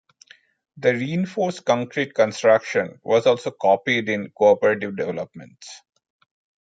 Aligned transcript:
The 0.77 0.95
reinforced 0.95 1.63
concrete 1.63 2.15
construction 2.15 2.99
was 3.03 3.27
also 3.27 3.51
copied 3.51 4.09
in 4.09 4.31
cooperative 4.31 4.95
developments. 4.97 5.83